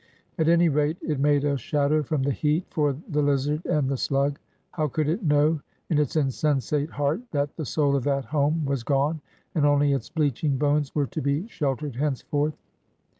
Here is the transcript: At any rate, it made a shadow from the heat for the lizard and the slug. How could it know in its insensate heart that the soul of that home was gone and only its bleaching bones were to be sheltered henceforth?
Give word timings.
At 0.39 0.49
any 0.49 0.67
rate, 0.67 0.97
it 1.03 1.19
made 1.19 1.43
a 1.45 1.59
shadow 1.59 2.01
from 2.01 2.23
the 2.23 2.31
heat 2.31 2.65
for 2.71 2.97
the 3.07 3.21
lizard 3.21 3.63
and 3.67 3.87
the 3.87 3.97
slug. 3.97 4.39
How 4.71 4.87
could 4.87 5.07
it 5.07 5.21
know 5.21 5.61
in 5.91 5.99
its 5.99 6.15
insensate 6.15 6.89
heart 6.89 7.21
that 7.29 7.55
the 7.55 7.67
soul 7.67 7.95
of 7.95 8.03
that 8.05 8.25
home 8.25 8.65
was 8.65 8.81
gone 8.81 9.21
and 9.53 9.63
only 9.63 9.93
its 9.93 10.09
bleaching 10.09 10.57
bones 10.57 10.95
were 10.95 11.05
to 11.05 11.21
be 11.21 11.47
sheltered 11.49 11.97
henceforth? 11.97 12.55